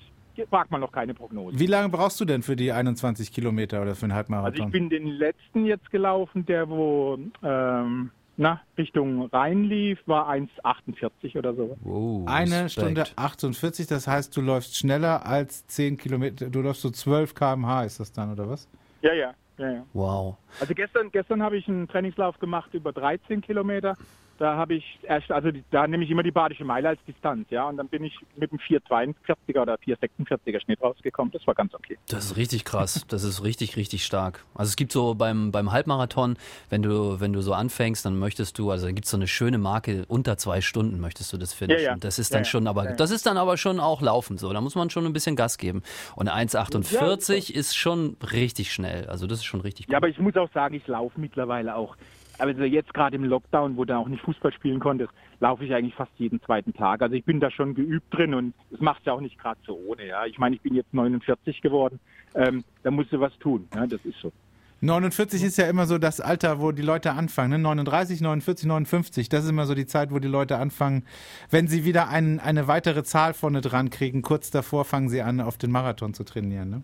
[0.50, 1.58] wag mal noch keine Prognose.
[1.58, 4.66] Wie lange brauchst du denn für die 21 Kilometer oder für einen Also Halbmarathon?
[4.66, 11.36] ich bin den letzten jetzt gelaufen, der wo ähm, na, Richtung Rhein lief, war 1,48
[11.36, 11.76] oder so.
[11.80, 12.70] Wow, Eine Respekt.
[12.70, 17.82] Stunde 48, das heißt, du läufst schneller als 10 Kilometer, du läufst so 12 km/h,
[17.84, 18.68] ist das dann, oder was?
[19.02, 19.86] Ja, ja, ja, ja.
[19.92, 20.36] Wow.
[20.60, 23.96] Also gestern, gestern habe ich einen Trainingslauf gemacht über 13 Kilometer
[24.38, 27.68] da habe ich erst, also da nehme ich immer die Badische Meile als Distanz, ja,
[27.68, 31.32] und dann bin ich mit einem 442er oder 446er Schnitt rausgekommen.
[31.32, 31.98] Das war ganz okay.
[32.08, 33.04] Das ist richtig krass.
[33.08, 34.44] Das ist richtig, richtig stark.
[34.54, 36.36] Also es gibt so beim, beim Halbmarathon,
[36.70, 39.26] wenn du, wenn du so anfängst, dann möchtest du, also da gibt es so eine
[39.26, 41.82] schöne Marke, unter zwei Stunden möchtest du das finishen.
[41.82, 41.96] Ja, ja.
[41.96, 44.52] Das ist dann ja, schon, aber das ist dann aber schon auch laufen so.
[44.52, 45.82] Da muss man schon ein bisschen Gas geben.
[46.14, 49.06] Und 1,48 ist schon richtig schnell.
[49.06, 49.92] Also das ist schon richtig gut.
[49.92, 51.96] Ja, aber ich muss auch sagen, ich laufe mittlerweile auch
[52.38, 55.94] also jetzt gerade im Lockdown, wo du auch nicht Fußball spielen konntest, laufe ich eigentlich
[55.94, 57.02] fast jeden zweiten Tag.
[57.02, 59.78] Also ich bin da schon geübt drin und es macht ja auch nicht gerade so
[59.86, 60.06] ohne.
[60.06, 62.00] Ja, ich meine, ich bin jetzt 49 geworden,
[62.34, 63.68] ähm, da musst du was tun.
[63.74, 64.32] Ja, das ist so.
[64.80, 67.50] 49 ist ja immer so das Alter, wo die Leute anfangen.
[67.50, 67.58] Ne?
[67.58, 69.28] 39, 49, 59.
[69.28, 71.04] Das ist immer so die Zeit, wo die Leute anfangen,
[71.50, 74.22] wenn sie wieder ein, eine weitere Zahl vorne dran kriegen.
[74.22, 76.70] Kurz davor fangen sie an, auf den Marathon zu trainieren.
[76.70, 76.82] Ne?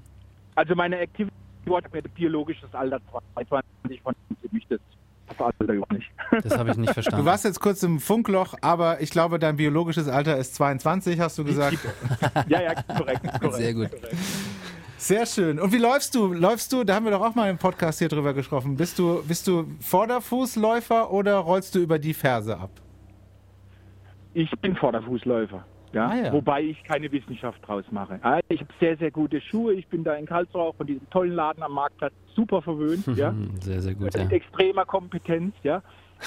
[0.57, 1.33] Also meine Activity
[2.15, 3.01] biologisches Alter
[3.35, 4.81] 22 von ziemlich das
[5.27, 7.21] das habe ich nicht verstanden.
[7.21, 11.39] Du warst jetzt kurz im Funkloch, aber ich glaube, dein biologisches Alter ist 22, hast
[11.39, 11.79] du gesagt.
[12.49, 13.23] ja, ja, korrekt.
[13.41, 13.91] korrekt Sehr gut.
[14.97, 15.59] Sehr schön.
[15.59, 16.33] Und wie läufst du?
[16.33, 18.77] Läufst du, da haben wir doch auch mal im Podcast hier drüber gesprochen.
[18.77, 22.71] Bist du, bist du Vorderfußläufer oder rollst du über die Ferse ab?
[24.33, 25.65] Ich bin Vorderfußläufer.
[25.93, 26.09] Ja?
[26.09, 26.33] Ah, ja.
[26.33, 28.19] Wobei ich keine Wissenschaft draus mache.
[28.23, 29.75] Ah, ich habe sehr, sehr gute Schuhe.
[29.75, 33.07] Ich bin da in Karlsruhe auch von diesem tollen Laden am Marktplatz super verwöhnt.
[33.17, 33.35] ja?
[33.61, 34.05] Sehr, sehr gut.
[34.05, 34.29] Mit ja.
[34.29, 35.83] extremer Kompetenz, ja.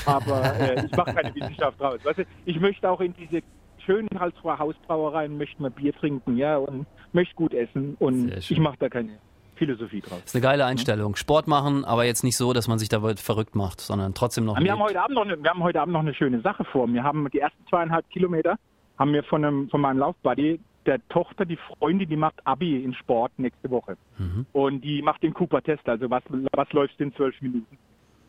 [0.05, 1.99] Aber äh, ich mache keine Wissenschaft draus.
[2.03, 3.41] Weißt du, ich möchte auch in diese
[3.85, 7.95] schönen Karlsruher Hausbrauereien, möchte mal Bier trinken, ja, und möchte gut essen.
[7.99, 9.17] Und ich mache da keine
[9.55, 10.19] Philosophie draus.
[10.19, 11.15] Das ist eine geile Einstellung.
[11.15, 14.59] Sport machen, aber jetzt nicht so, dass man sich da verrückt macht, sondern trotzdem noch.
[14.59, 16.87] Wir haben, heute Abend noch eine, wir haben heute Abend noch eine schöne Sache vor.
[16.91, 18.57] Wir haben die ersten zweieinhalb Kilometer
[18.97, 22.93] haben wir von, einem, von meinem Laufbuddy der Tochter, die Freundin, die macht Abi in
[22.93, 23.97] Sport nächste Woche.
[24.17, 24.45] Mhm.
[24.53, 27.77] Und die macht den Cooper-Test, also was, was läufst du in zwölf Minuten.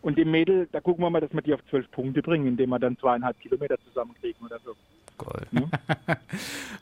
[0.03, 2.71] Und dem Mädel, da gucken wir mal, dass wir die auf zwölf Punkte bringen, indem
[2.71, 4.75] wir dann zweieinhalb Kilometer zusammenkriegen oder so.
[5.17, 5.47] Goal.
[5.51, 5.69] Ne?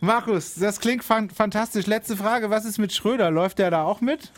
[0.01, 1.87] Markus, das klingt fantastisch.
[1.87, 3.31] Letzte Frage, was ist mit Schröder?
[3.31, 4.33] Läuft der da auch mit?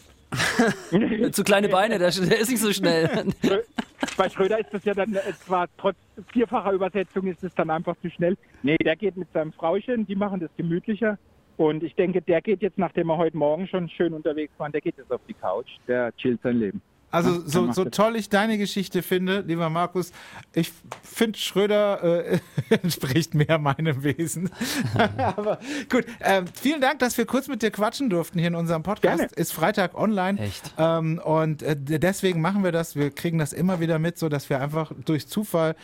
[1.33, 3.09] Zu kleine Beine, der, ist nicht so schnell.
[4.17, 5.97] Bei Schröder ist das ja dann äh, zwar trotz
[6.33, 8.37] vierfacher Übersetzung ist es dann einfach zu schnell.
[8.63, 11.19] Nee, der geht mit seinem Frauchen, die machen das gemütlicher.
[11.57, 14.81] Und ich denke, der geht jetzt, nachdem er heute Morgen schon schön unterwegs war, der
[14.81, 16.81] geht jetzt auf die Couch, der chillt sein Leben.
[17.11, 20.13] Also so, so toll ich deine Geschichte finde, lieber Markus,
[20.53, 22.39] ich finde Schröder äh,
[22.83, 24.51] entspricht mehr meinem Wesen.
[25.17, 25.59] Aber
[25.91, 29.19] gut, ähm, vielen Dank, dass wir kurz mit dir quatschen durften hier in unserem Podcast.
[29.19, 29.33] Gerne.
[29.37, 30.39] Ist Freitag online.
[30.39, 30.75] Echt?
[30.77, 32.95] Ähm, und äh, deswegen machen wir das.
[32.95, 35.77] Wir kriegen das immer wieder mit, so dass wir einfach durch Zufall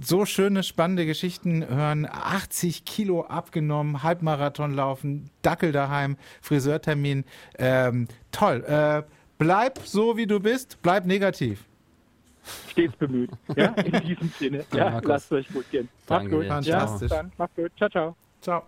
[0.00, 2.08] so schöne, spannende Geschichten hören.
[2.10, 7.24] 80 Kilo abgenommen, Halbmarathon laufen, Dackel daheim, Friseurtermin.
[7.58, 8.64] Ähm, toll.
[8.64, 9.02] Äh,
[9.42, 11.64] bleib so, wie du bist, bleib negativ.
[12.70, 13.30] Stets bemüht.
[13.56, 14.64] Ja, in diesem Sinne.
[14.72, 15.88] Ja, ja lasst euch gut gehen.
[16.08, 16.46] Macht's gut.
[16.46, 17.10] Fantastisch.
[17.10, 17.32] Ja, dann.
[17.36, 17.72] Macht's gut.
[17.76, 18.16] Ciao, ciao.
[18.40, 18.62] Ciao.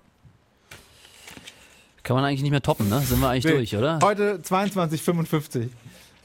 [2.03, 3.01] Kann man eigentlich nicht mehr toppen, ne?
[3.01, 3.53] Sind wir eigentlich nee.
[3.53, 3.99] durch, oder?
[4.03, 5.69] Heute 22,55.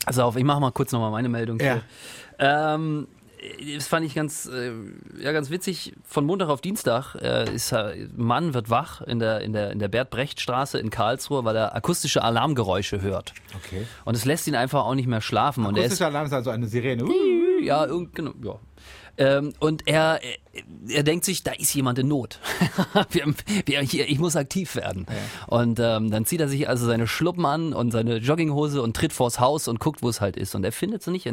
[0.06, 1.60] Also auf, ich mache mal kurz nochmal meine Meldung.
[1.60, 1.82] Ja.
[2.40, 3.08] Ähm,
[3.76, 4.72] das fand ich ganz, äh,
[5.22, 5.94] ja, ganz witzig.
[6.04, 9.80] Von Montag auf Dienstag äh, ist ein Mann wird wach in der, in der, in
[9.80, 13.34] der Bert-Brecht-Straße in Karlsruhe, weil er akustische Alarmgeräusche hört.
[13.56, 13.86] Okay.
[14.06, 15.66] Und es lässt ihn einfach auch nicht mehr schlafen.
[15.66, 17.06] Akustischer Alarm ist also eine Sirene.
[17.62, 18.60] Ja, genau, ja.
[19.18, 20.20] Ähm, und er,
[20.88, 22.40] er denkt sich, da ist jemand in Not.
[23.12, 23.34] wir,
[23.66, 25.06] wir, hier, ich muss aktiv werden.
[25.10, 25.56] Ja.
[25.56, 29.14] Und ähm, dann zieht er sich also seine Schluppen an und seine Jogginghose und tritt
[29.14, 30.56] vors Haus und guckt, wo es halt ist.
[30.56, 31.28] Und er findet es nicht,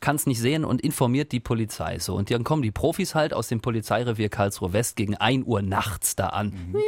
[0.00, 2.14] kann es nicht sehen und informiert die Polizei so.
[2.14, 6.16] Und dann kommen die Profis halt aus dem Polizeirevier Karlsruhe West gegen 1 Uhr nachts
[6.16, 6.72] da an.
[6.72, 6.78] Mhm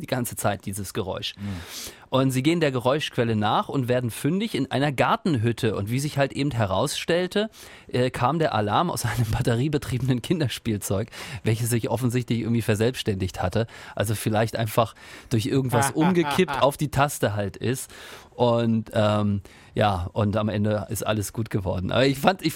[0.00, 1.34] die ganze Zeit dieses Geräusch.
[1.36, 1.48] Mhm.
[2.10, 5.76] Und sie gehen der Geräuschquelle nach und werden fündig in einer Gartenhütte.
[5.76, 7.50] Und wie sich halt eben herausstellte,
[7.88, 11.08] äh, kam der Alarm aus einem batteriebetriebenen Kinderspielzeug,
[11.44, 13.66] welches sich offensichtlich irgendwie verselbstständigt hatte.
[13.94, 14.94] Also vielleicht einfach
[15.28, 17.90] durch irgendwas umgekippt auf die Taste halt ist.
[18.34, 19.42] Und ähm,
[19.78, 21.92] ja, und am Ende ist alles gut geworden.
[21.92, 22.54] Aber ich fand, ich,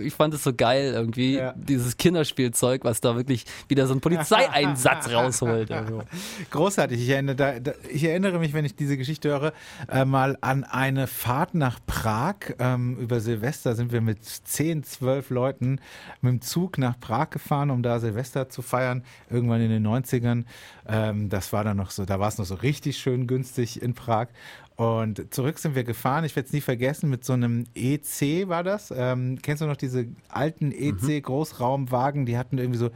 [0.00, 1.52] ich fand es so geil, irgendwie, ja.
[1.54, 5.70] dieses Kinderspielzeug, was da wirklich wieder so einen Polizeieinsatz rausholt.
[5.70, 6.02] Also.
[6.50, 6.98] Großartig.
[6.98, 9.52] Ich erinnere, ich erinnere mich, wenn ich diese Geschichte höre,
[9.90, 12.36] äh, mal an eine Fahrt nach Prag.
[12.58, 15.78] Ähm, über Silvester sind wir mit 10, 12 Leuten
[16.22, 20.44] mit dem Zug nach Prag gefahren, um da Silvester zu feiern, irgendwann in den 90ern.
[20.88, 23.92] Ähm, das war dann noch so, da war es noch so richtig schön günstig in
[23.92, 24.28] Prag.
[24.76, 26.24] Und zurück sind wir gefahren.
[26.24, 28.92] Ich werde es nie vergessen, mit so einem EC war das.
[28.96, 32.26] Ähm, kennst du noch diese alten EC-Großraumwagen?
[32.26, 32.90] Die hatten irgendwie so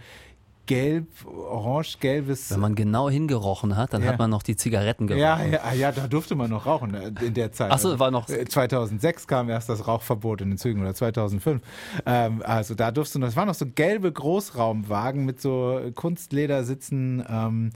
[0.66, 2.50] gelb, orange-gelbes.
[2.50, 4.08] Wenn man genau hingerochen hat, dann Ja.
[4.08, 5.22] hat man noch die Zigaretten gerochen.
[5.22, 7.70] Ja, ja, ja, da durfte man noch rauchen äh, in der Zeit.
[7.70, 11.62] Ach so, war noch- äh, 2006 kam erst das Rauchverbot in den Zügen oder 2005.
[12.04, 17.24] Ähm, also da durfte du noch, es waren noch so gelbe Großraumwagen mit so Kunstledersitzen.
[17.28, 17.70] Ähm,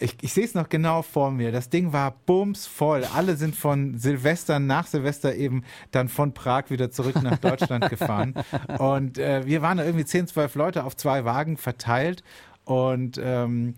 [0.00, 1.52] ich, ich sehe es noch genau vor mir.
[1.52, 3.04] Das Ding war bumsvoll.
[3.14, 8.34] Alle sind von Silvester nach Silvester eben dann von Prag wieder zurück nach Deutschland gefahren.
[8.78, 12.22] Und äh, wir waren da irgendwie 10, 12 Leute auf zwei Wagen verteilt.
[12.64, 13.74] Und ähm,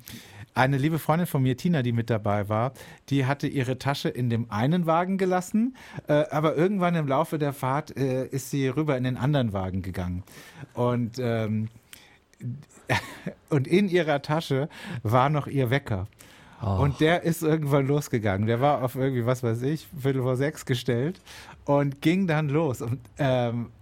[0.55, 2.73] eine liebe Freundin von mir, Tina, die mit dabei war,
[3.09, 5.77] die hatte ihre Tasche in dem einen Wagen gelassen,
[6.09, 9.81] äh, aber irgendwann im Laufe der Fahrt äh, ist sie rüber in den anderen Wagen
[9.81, 10.25] gegangen.
[10.75, 11.69] Und ähm,
[13.51, 14.69] und in ihrer Tasche
[15.03, 16.07] war noch ihr Wecker.
[16.63, 18.47] Und der ist irgendwann losgegangen.
[18.47, 21.21] Der war auf irgendwie, was weiß ich, Viertel vor sechs gestellt
[21.65, 22.83] und ging dann los.
[22.83, 23.73] Und ähm,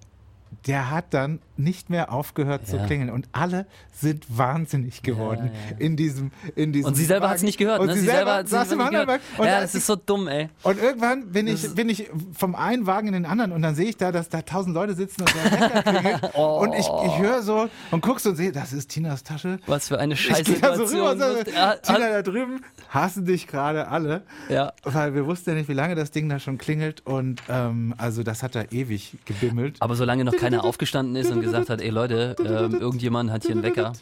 [0.67, 2.87] der hat dann nicht mehr aufgehört zu Ja.
[2.87, 3.11] klingeln.
[3.11, 5.77] Und alle sind wahnsinnig geworden ja, ja.
[5.79, 7.81] in diesem in diesem Und sie selber hat es nicht gehört.
[7.81, 7.95] Und ne?
[7.97, 8.79] sie, selber saß hat's im.
[8.79, 8.97] Wagen.
[9.39, 10.49] Und ja, da- das ist so dumm, ey.
[10.63, 13.89] und irgendwann bin ich, bin ich vom einen Wagen in den anderen und dann sehe
[13.89, 16.35] ich da, dass da tausend Leute sitzen und der Wecker klingelt.
[16.35, 19.59] Und ich, ich höre so und guckst und sehe, das ist Tinas Tasche.
[19.67, 21.77] Was für eine Ich scheiß gehe da so rüber und sage, Tina,
[22.11, 24.23] da drüben hassen dich gerade alle.
[24.49, 24.73] ja.
[24.85, 27.07] Weil wir wussten ja nicht, wie lange das Ding da schon klingelt.
[27.07, 29.77] Und ähm, also das hat da ewig gebimmelt.
[29.81, 33.53] Aber solange noch keiner aufgestanden ist und gesagt hat, ey Leute, ähm, irgendjemand hat hier
[33.53, 33.93] einen Wecker.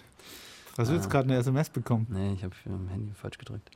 [0.77, 2.07] Hast du jetzt gerade eine SMS bekommen?
[2.09, 3.69] Nee, ich habe am Handy falsch gedrückt.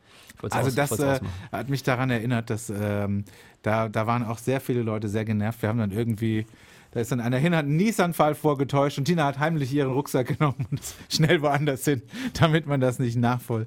[0.54, 1.20] Also aus- das äh,
[1.50, 3.24] hat mich daran erinnert, dass ähm,
[3.62, 5.62] da, da waren auch sehr viele Leute sehr genervt.
[5.62, 6.46] Wir haben dann irgendwie,
[6.92, 10.28] da ist dann einer hin, hat einen Niesanfall vorgetäuscht und Tina hat heimlich ihren Rucksack
[10.38, 12.02] genommen und schnell woanders hin,
[12.38, 13.66] damit man das nicht nachvoll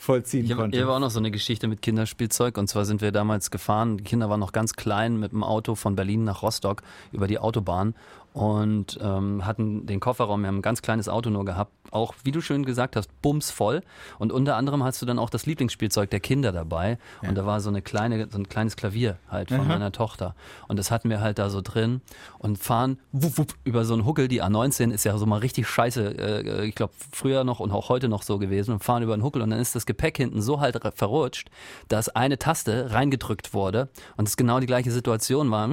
[0.00, 0.80] vollziehen Ich habe konnte.
[0.82, 2.56] hab auch noch so eine Geschichte mit Kinderspielzeug.
[2.56, 3.98] Und zwar sind wir damals gefahren.
[3.98, 6.82] Die Kinder waren noch ganz klein mit dem Auto von Berlin nach Rostock
[7.12, 7.94] über die Autobahn
[8.32, 10.42] und ähm, hatten den Kofferraum.
[10.42, 11.72] Wir haben ein ganz kleines Auto nur gehabt.
[11.90, 13.82] Auch, wie du schön gesagt hast, bumsvoll.
[14.18, 16.98] Und unter anderem hast du dann auch das Lieblingsspielzeug der Kinder dabei.
[17.26, 20.36] Und da war so eine kleine, so ein kleines Klavier halt von meiner Tochter.
[20.68, 22.00] Und das hatten wir halt da so drin
[22.38, 24.28] und fahren wupp, wupp, über so einen Huckel.
[24.28, 26.18] Die A19 ist ja so mal richtig scheiße.
[26.18, 28.74] Äh, ich glaube, früher noch und auch heute noch so gewesen.
[28.74, 31.50] Und fahren über einen Huckel und dann ist das Gepäck hinten so halt verrutscht,
[31.88, 35.68] dass eine Taste reingedrückt wurde und es genau die gleiche Situation war.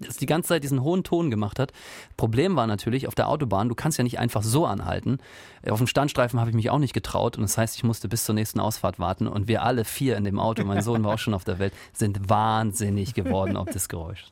[0.00, 1.72] Das die ganze Zeit diesen hohen Ton gemacht hat.
[2.16, 5.18] Problem war natürlich auf der Autobahn, du kannst ja nicht einfach so anhalten.
[5.68, 8.24] Auf dem Standstreifen habe ich mich auch nicht getraut und das heißt, ich musste bis
[8.24, 11.18] zur nächsten Ausfahrt warten und wir alle vier in dem Auto, mein Sohn war auch
[11.18, 14.26] schon auf der Welt, sind wahnsinnig geworden auf das Geräusch.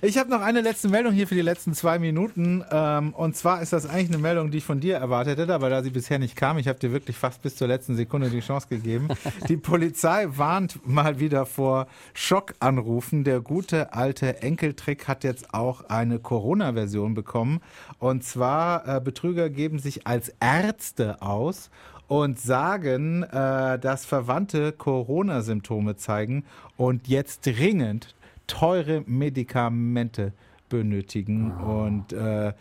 [0.00, 2.64] Ich habe noch eine letzte Meldung hier für die letzten zwei Minuten.
[2.70, 5.70] Ähm, und zwar ist das eigentlich eine Meldung, die ich von dir erwartet hätte, aber
[5.70, 8.38] da sie bisher nicht kam, ich habe dir wirklich fast bis zur letzten Sekunde die
[8.40, 9.08] Chance gegeben.
[9.48, 13.24] Die Polizei warnt mal wieder vor Schockanrufen.
[13.24, 17.60] Der gute alte Enkeltrick hat jetzt auch eine Corona-Version bekommen.
[17.98, 21.70] Und zwar, äh, Betrüger geben sich als Ärzte aus
[22.06, 26.44] und sagen, äh, dass Verwandte Corona-Symptome zeigen
[26.76, 28.14] und jetzt dringend
[28.48, 30.32] teure Medikamente
[30.68, 31.52] benötigen.
[31.52, 32.52] Und äh,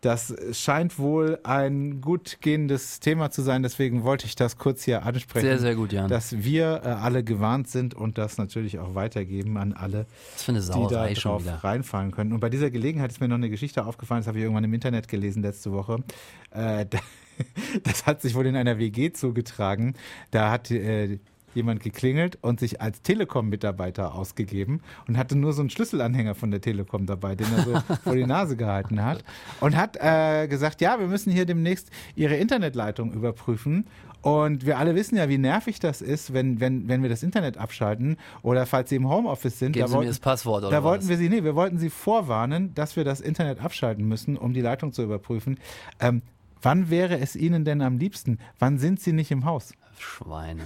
[0.00, 3.64] das scheint wohl ein gut gehendes Thema zu sein.
[3.64, 5.46] Deswegen wollte ich das kurz hier ansprechen.
[5.46, 6.08] Sehr, sehr gut, Jan.
[6.08, 10.06] Dass wir äh, alle gewarnt sind und das natürlich auch weitergeben an alle,
[10.46, 12.32] die da drauf reinfallen können.
[12.32, 14.74] Und bei dieser Gelegenheit ist mir noch eine Geschichte aufgefallen, das habe ich irgendwann im
[14.74, 16.04] Internet gelesen letzte Woche.
[16.52, 16.98] Äh, da,
[17.82, 19.94] das hat sich wohl in einer WG zugetragen.
[20.30, 21.18] Da hat äh,
[21.58, 26.60] jemand geklingelt und sich als Telekom-Mitarbeiter ausgegeben und hatte nur so einen Schlüsselanhänger von der
[26.60, 29.24] Telekom dabei, den er so vor die Nase gehalten hat.
[29.60, 33.86] Und hat äh, gesagt, ja, wir müssen hier demnächst Ihre Internetleitung überprüfen.
[34.20, 37.56] Und wir alle wissen ja, wie nervig das ist, wenn, wenn, wenn wir das Internet
[37.56, 39.72] abschalten oder falls Sie im Homeoffice sind.
[39.72, 41.10] Geben da Sie mir das Passwort oder da wollten was?
[41.10, 44.60] wir sie, nee, wir wollten sie vorwarnen, dass wir das Internet abschalten müssen, um die
[44.60, 45.58] Leitung zu überprüfen.
[46.00, 46.22] Ähm,
[46.62, 48.38] wann wäre es Ihnen denn am liebsten?
[48.58, 49.72] Wann sind Sie nicht im Haus?
[50.02, 50.62] Schweine.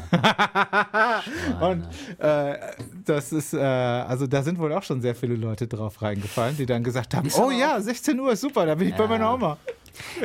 [1.61, 1.85] Und
[2.19, 2.59] äh,
[3.05, 6.67] das ist, äh, also da sind wohl auch schon sehr viele Leute drauf reingefallen, die
[6.67, 9.09] dann gesagt haben, Ist oh ja, 16 Uhr ist super, da bin ich bei Ja.
[9.09, 9.59] meiner Oma.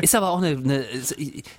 [0.01, 0.85] Ist aber auch eine, eine,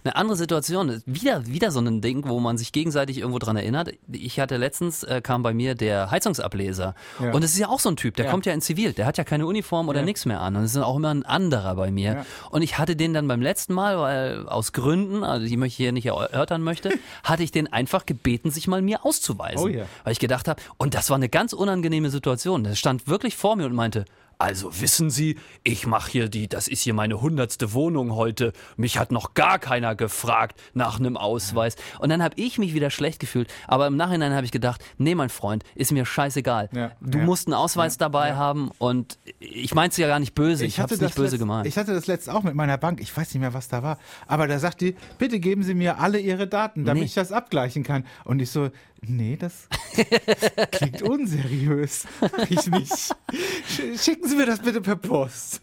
[0.04, 1.02] eine andere Situation.
[1.06, 3.90] Wieder, wieder so ein Ding, wo man sich gegenseitig irgendwo dran erinnert.
[4.10, 6.94] Ich hatte letztens, äh, kam bei mir der Heizungsableser.
[7.20, 7.32] Ja.
[7.32, 8.30] Und es ist ja auch so ein Typ, der Ja.
[8.30, 8.92] kommt ja in Zivil.
[8.92, 10.04] Der hat ja keine Uniform oder Ja.
[10.04, 10.56] nichts mehr an.
[10.56, 12.24] Und es ist auch immer ein anderer bei mir.
[12.50, 15.92] Und ich hatte den dann beim letzten Mal, weil aus Gründen, also die ich hier
[15.92, 16.90] nicht erörtern möchte,
[17.24, 19.64] hatte ich den einfach gebeten, sich mal mir auszuweisen.
[19.64, 19.84] Oh ja.
[20.04, 22.64] Weil ich gedacht habe, und das war eine ganz unangenehme Situation.
[22.64, 24.04] Der stand wirklich vor mir und meinte,
[24.38, 28.52] also wissen Sie, ich mache hier die, das ist hier meine hundertste Wohnung heute.
[28.76, 31.74] Mich hat noch gar keiner gefragt nach einem Ausweis.
[31.98, 33.52] Und dann habe ich mich wieder schlecht gefühlt.
[33.66, 36.68] Aber im Nachhinein habe ich gedacht, nee, mein Freund, ist mir scheißegal.
[36.72, 37.24] Ja, du ja.
[37.24, 38.36] musst einen Ausweis Ja, dabei ja.
[38.36, 40.64] haben und ich meinte es ja gar nicht böse.
[40.64, 41.66] Ich, habe es nicht böse letzt- gemeint.
[41.66, 43.00] Ich hatte das letzte auch mit meiner Bank.
[43.00, 43.98] Ich weiß nicht mehr, was da war.
[44.28, 47.06] Aber da sagt die, bitte geben Sie mir alle Ihre Daten, damit Nee.
[47.06, 48.04] ich das abgleichen kann.
[48.24, 48.70] Und ich so,
[49.02, 49.68] nee, das
[50.72, 52.06] klingt unseriös.
[52.20, 52.92] Mach ich nicht.
[52.92, 55.60] Sch- Schicken Sie mir das bitte per Post.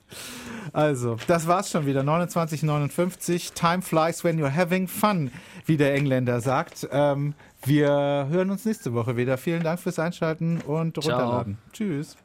[0.73, 2.01] Also, das war's schon wieder.
[2.01, 3.53] 29,59.
[3.53, 5.31] Time flies when you're having fun,
[5.65, 6.87] wie der Engländer sagt.
[6.91, 7.89] Ähm, wir
[8.29, 9.37] hören uns nächste Woche wieder.
[9.37, 11.15] Vielen Dank fürs Einschalten und Ciao.
[11.17, 11.57] runterladen.
[11.71, 12.17] Tschüss.